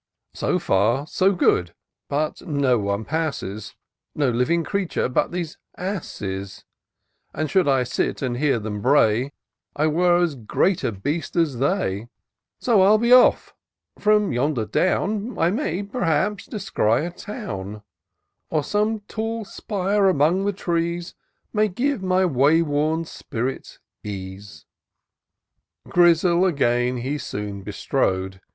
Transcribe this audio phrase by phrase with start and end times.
[0.15, 1.75] *." So far, so good—
[2.09, 3.75] but no one passes,
[4.15, 6.65] No living creature but these asses;
[7.35, 9.31] And, should I sit and hear them bray,
[9.75, 12.57] 1 were as great a beast as they: IN SEARCH OF THE PICTURESQUE.
[12.57, 13.53] 15 So I'll be off;
[13.99, 17.83] from yonder down I may, perhaps, descry a town;
[18.49, 21.13] Or some tall spire among the trees
[21.53, 24.65] May give my way worn spirits ease."
[25.87, 28.41] Grizzle again he soon bestrode.